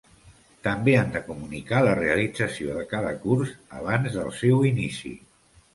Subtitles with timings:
[0.67, 3.53] També han de comunicar la realització de cada curs
[3.83, 5.19] abans del seu inici.